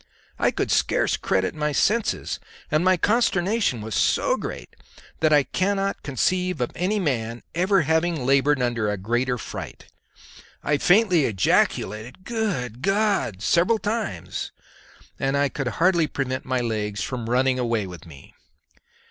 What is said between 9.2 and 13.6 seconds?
fright. I faintly ejaculated 'Good God!'